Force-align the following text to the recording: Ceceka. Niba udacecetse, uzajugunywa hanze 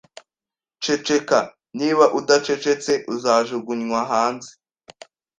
Ceceka. 0.83 1.39
Niba 1.79 2.05
udacecetse, 2.19 2.93
uzajugunywa 3.13 3.99
hanze 4.11 4.51